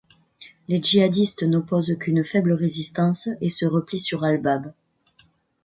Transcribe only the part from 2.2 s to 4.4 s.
faible résistance et se replient sur